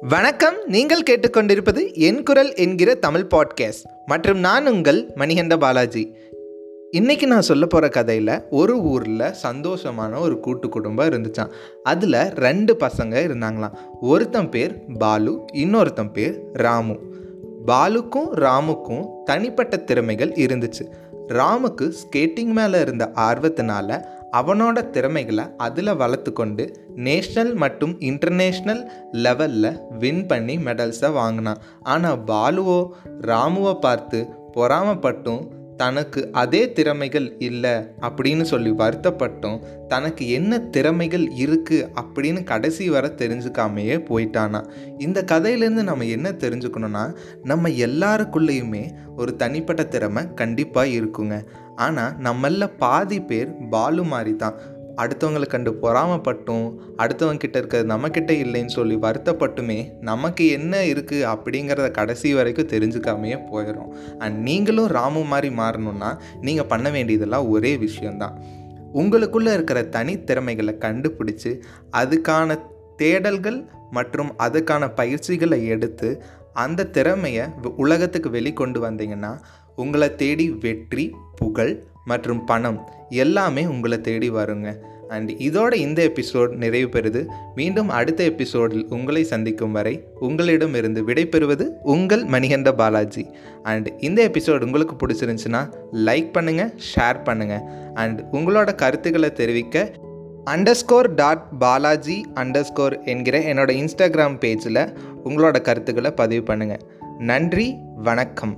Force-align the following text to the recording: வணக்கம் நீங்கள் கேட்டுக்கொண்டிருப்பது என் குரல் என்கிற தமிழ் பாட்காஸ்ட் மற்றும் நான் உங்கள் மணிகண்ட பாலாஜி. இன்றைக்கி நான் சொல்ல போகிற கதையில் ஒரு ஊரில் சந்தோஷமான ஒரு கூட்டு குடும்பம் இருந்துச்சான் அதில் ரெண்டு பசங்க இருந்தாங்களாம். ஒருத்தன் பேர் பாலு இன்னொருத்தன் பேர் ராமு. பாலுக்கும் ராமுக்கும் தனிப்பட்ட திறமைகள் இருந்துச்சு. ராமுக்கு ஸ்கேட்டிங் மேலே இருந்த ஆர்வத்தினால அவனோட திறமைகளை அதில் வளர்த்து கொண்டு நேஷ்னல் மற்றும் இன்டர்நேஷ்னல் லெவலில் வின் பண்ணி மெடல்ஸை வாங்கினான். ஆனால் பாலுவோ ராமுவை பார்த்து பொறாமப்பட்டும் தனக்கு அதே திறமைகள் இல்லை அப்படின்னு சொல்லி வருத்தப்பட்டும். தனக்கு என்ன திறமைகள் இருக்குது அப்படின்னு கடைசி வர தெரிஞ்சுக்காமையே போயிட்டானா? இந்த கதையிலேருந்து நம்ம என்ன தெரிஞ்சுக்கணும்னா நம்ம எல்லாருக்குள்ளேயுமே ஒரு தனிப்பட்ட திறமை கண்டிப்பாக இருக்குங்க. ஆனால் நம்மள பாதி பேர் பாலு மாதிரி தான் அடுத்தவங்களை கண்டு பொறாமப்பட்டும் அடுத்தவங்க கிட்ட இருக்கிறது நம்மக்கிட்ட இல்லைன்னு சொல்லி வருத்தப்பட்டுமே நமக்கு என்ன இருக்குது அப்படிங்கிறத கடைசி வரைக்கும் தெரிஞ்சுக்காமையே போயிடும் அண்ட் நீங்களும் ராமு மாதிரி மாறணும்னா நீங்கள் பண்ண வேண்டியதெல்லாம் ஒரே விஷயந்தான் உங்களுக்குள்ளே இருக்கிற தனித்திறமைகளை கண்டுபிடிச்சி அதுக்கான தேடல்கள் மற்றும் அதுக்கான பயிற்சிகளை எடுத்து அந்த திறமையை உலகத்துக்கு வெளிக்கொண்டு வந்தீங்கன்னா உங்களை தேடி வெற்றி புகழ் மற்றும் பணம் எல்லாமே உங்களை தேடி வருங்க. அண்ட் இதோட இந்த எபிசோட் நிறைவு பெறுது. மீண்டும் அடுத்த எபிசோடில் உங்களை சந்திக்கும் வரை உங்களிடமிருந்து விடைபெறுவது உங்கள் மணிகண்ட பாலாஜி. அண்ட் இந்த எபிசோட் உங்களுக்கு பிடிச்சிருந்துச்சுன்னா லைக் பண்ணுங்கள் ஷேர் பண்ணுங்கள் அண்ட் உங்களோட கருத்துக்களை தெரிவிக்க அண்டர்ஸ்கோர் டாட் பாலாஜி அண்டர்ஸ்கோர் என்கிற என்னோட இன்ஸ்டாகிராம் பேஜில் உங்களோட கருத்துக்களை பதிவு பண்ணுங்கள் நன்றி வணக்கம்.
வணக்கம் 0.00 0.54
நீங்கள் 0.66 1.02
கேட்டுக்கொண்டிருப்பது 1.10 1.94
என் 1.94 2.22
குரல் 2.22 2.54
என்கிற 2.54 2.94
தமிழ் 2.94 3.26
பாட்காஸ்ட் 3.30 3.84
மற்றும் 4.06 4.38
நான் 4.38 4.66
உங்கள் 4.66 5.10
மணிகண்ட 5.14 5.56
பாலாஜி. 5.56 6.14
இன்றைக்கி 6.92 7.26
நான் 7.26 7.42
சொல்ல 7.42 7.66
போகிற 7.66 7.88
கதையில் 7.88 8.42
ஒரு 8.50 8.82
ஊரில் 8.82 9.20
சந்தோஷமான 9.20 10.18
ஒரு 10.18 10.40
கூட்டு 10.40 10.68
குடும்பம் 10.68 11.08
இருந்துச்சான் 11.08 11.50
அதில் 11.82 12.12
ரெண்டு 12.12 12.76
பசங்க 12.80 13.14
இருந்தாங்களாம். 13.14 13.72
ஒருத்தன் 14.00 14.48
பேர் 14.48 14.84
பாலு 14.98 15.44
இன்னொருத்தன் 15.52 16.12
பேர் 16.12 16.40
ராமு. 16.52 16.96
பாலுக்கும் 17.66 18.34
ராமுக்கும் 18.34 19.06
தனிப்பட்ட 19.24 19.76
திறமைகள் 19.76 20.30
இருந்துச்சு. 20.30 20.92
ராமுக்கு 21.28 21.92
ஸ்கேட்டிங் 22.04 22.52
மேலே 22.52 22.80
இருந்த 22.80 23.10
ஆர்வத்தினால 23.14 24.04
அவனோட 24.32 24.90
திறமைகளை 24.90 25.44
அதில் 25.56 25.96
வளர்த்து 25.96 26.32
கொண்டு 26.32 26.86
நேஷ்னல் 26.96 27.54
மற்றும் 27.54 27.96
இன்டர்நேஷ்னல் 28.00 28.82
லெவலில் 29.12 29.78
வின் 29.98 30.26
பண்ணி 30.26 30.56
மெடல்ஸை 30.56 31.12
வாங்கினான். 31.12 31.58
ஆனால் 31.82 32.24
பாலுவோ 32.24 32.88
ராமுவை 33.20 33.78
பார்த்து 33.80 34.28
பொறாமப்பட்டும் 34.54 35.56
தனக்கு 35.78 36.20
அதே 36.42 36.60
திறமைகள் 36.76 37.26
இல்லை 37.38 37.74
அப்படின்னு 38.00 38.44
சொல்லி 38.52 38.70
வருத்தப்பட்டும். 38.82 39.58
தனக்கு 39.86 40.24
என்ன 40.30 40.60
திறமைகள் 40.74 41.26
இருக்குது 41.44 41.88
அப்படின்னு 42.00 42.40
கடைசி 42.44 42.86
வர 42.94 43.06
தெரிஞ்சுக்காமையே 43.22 43.96
போயிட்டானா? 44.10 44.60
இந்த 44.98 45.24
கதையிலேருந்து 45.32 45.84
நம்ம 45.90 46.10
என்ன 46.16 46.32
தெரிஞ்சுக்கணும்னா 46.44 47.04
நம்ம 47.44 47.68
எல்லாருக்குள்ளேயுமே 47.86 48.84
ஒரு 49.16 49.32
தனிப்பட்ட 49.36 49.84
திறமை 49.94 50.24
கண்டிப்பாக 50.34 50.96
இருக்குங்க. 50.98 51.36
ஆனால் 51.86 52.14
நம்மள 52.22 52.66
பாதி 52.78 53.18
பேர் 53.30 53.50
பாலு 53.70 54.04
மாதிரி 54.12 54.32
தான் 54.36 54.56
அடுத்தவங்களை 55.00 55.46
கண்டு 55.46 55.70
பொறாமப்பட்டும் 55.82 56.66
அடுத்தவங்க 56.96 57.36
கிட்ட 57.36 57.56
இருக்கிறது 57.58 57.90
நம்மக்கிட்ட 57.92 58.32
இல்லைன்னு 58.44 58.68
சொல்லி 58.68 58.96
வருத்தப்பட்டுமே 58.96 59.78
நமக்கு 60.00 60.46
என்ன 60.48 60.82
இருக்குது 60.84 61.26
அப்படிங்கிறத 61.32 61.90
கடைசி 61.90 62.34
வரைக்கும் 62.34 62.66
தெரிஞ்சுக்காமையே 62.66 63.38
போயிடும் 63.50 63.90
அண்ட் 64.18 64.38
நீங்களும் 64.42 64.90
ராமு 64.90 65.22
மாதிரி 65.24 65.50
மாறணும்னா 65.54 66.10
நீங்கள் 66.40 66.66
பண்ண 66.66 66.90
வேண்டியதெல்லாம் 66.90 67.48
ஒரே 67.48 67.76
விஷயந்தான் 67.76 68.36
உங்களுக்குள்ளே 68.94 69.52
இருக்கிற 69.52 69.80
தனித்திறமைகளை 69.90 70.74
கண்டுபிடிச்சி 70.84 71.52
அதுக்கான 71.92 72.58
தேடல்கள் 72.96 73.58
மற்றும் 73.90 74.30
அதுக்கான 74.38 74.84
பயிற்சிகளை 74.94 75.60
எடுத்து 75.66 76.08
அந்த 76.52 76.86
திறமையை 76.88 77.44
உலகத்துக்கு 77.76 78.28
வெளிக்கொண்டு 78.30 78.78
வந்தீங்கன்னா 78.80 79.32
உங்களை 79.76 80.08
தேடி 80.14 80.46
வெற்றி 80.60 81.04
புகழ் 81.36 81.74
மற்றும் 82.08 82.44
பணம் 82.44 82.78
எல்லாமே 83.24 83.64
உங்களை 83.66 84.00
தேடி 84.00 84.30
வருங்க. 84.30 84.70
அண்ட் 85.14 85.30
இதோட 85.30 85.72
இந்த 85.74 86.00
எபிசோட் 86.08 86.50
நிறைவு 86.62 86.88
பெறுது. 86.94 87.20
மீண்டும் 87.54 87.90
அடுத்த 87.98 88.24
எபிசோடில் 88.24 88.86
உங்களை 88.88 89.22
சந்திக்கும் 89.24 89.72
வரை 89.72 89.94
உங்களிடமிருந்து 90.20 91.02
விடைபெறுவது 91.06 91.66
உங்கள் 91.82 92.24
மணிகண்ட 92.24 92.72
பாலாஜி. 92.72 93.24
அண்ட் 93.62 93.88
இந்த 93.98 94.28
எபிசோட் 94.28 94.66
உங்களுக்கு 94.66 94.96
பிடிச்சிருந்துச்சுன்னா 95.00 95.62
லைக் 96.08 96.30
பண்ணுங்கள் 96.34 96.74
ஷேர் 96.90 97.24
பண்ணுங்கள் 97.24 97.64
அண்ட் 97.94 98.20
உங்களோட 98.32 98.74
கருத்துக்களை 98.74 99.32
தெரிவிக்க 99.32 99.86
அண்டர்ஸ்கோர் 100.44 101.08
டாட் 101.14 101.58
பாலாஜி 101.58 102.18
அண்டர்ஸ்கோர் 102.34 102.94
என்கிற 103.04 103.38
என்னோட 103.52 103.70
இன்ஸ்டாகிராம் 103.82 104.38
பேஜில் 104.44 104.82
உங்களோட 105.24 105.60
கருத்துக்களை 105.60 106.10
பதிவு 106.10 106.54
பண்ணுங்கள் 106.54 106.84
நன்றி 107.18 107.68
வணக்கம். 107.94 108.54